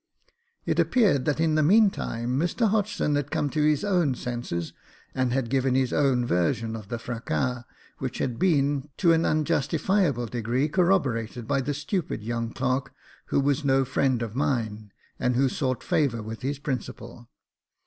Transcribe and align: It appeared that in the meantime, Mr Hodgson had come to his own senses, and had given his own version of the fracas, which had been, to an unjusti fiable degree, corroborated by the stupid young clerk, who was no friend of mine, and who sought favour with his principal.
It 0.65 0.79
appeared 0.79 1.25
that 1.25 1.39
in 1.39 1.53
the 1.53 1.61
meantime, 1.61 2.39
Mr 2.39 2.67
Hodgson 2.67 3.13
had 3.13 3.29
come 3.29 3.51
to 3.51 3.61
his 3.61 3.83
own 3.83 4.15
senses, 4.15 4.73
and 5.13 5.31
had 5.31 5.47
given 5.51 5.75
his 5.75 5.93
own 5.93 6.25
version 6.25 6.75
of 6.75 6.87
the 6.87 6.97
fracas, 6.97 7.65
which 7.99 8.17
had 8.17 8.39
been, 8.39 8.89
to 8.97 9.13
an 9.13 9.25
unjusti 9.25 9.77
fiable 9.79 10.25
degree, 10.27 10.69
corroborated 10.69 11.47
by 11.47 11.61
the 11.61 11.75
stupid 11.75 12.23
young 12.23 12.51
clerk, 12.51 12.95
who 13.27 13.39
was 13.39 13.63
no 13.63 13.85
friend 13.85 14.23
of 14.23 14.33
mine, 14.35 14.91
and 15.19 15.35
who 15.35 15.47
sought 15.47 15.83
favour 15.83 16.23
with 16.23 16.41
his 16.41 16.57
principal. 16.57 17.29